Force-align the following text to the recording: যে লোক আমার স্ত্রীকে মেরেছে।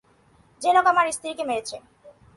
যে 0.61 0.69
লোক 0.75 0.85
আমার 0.91 1.05
স্ত্রীকে 1.11 1.43
মেরেছে। 1.49 1.77